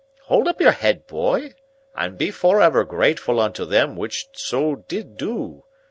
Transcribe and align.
Hold 0.23 0.47
up 0.47 0.59
your 0.59 0.71
head, 0.71 1.05
boy, 1.05 1.53
and 1.93 2.17
be 2.17 2.31
forever 2.31 2.83
grateful 2.83 3.39
unto 3.39 3.65
them 3.65 3.95
which 3.95 4.25
so 4.33 4.77
did 4.87 5.15
do. 5.15 5.63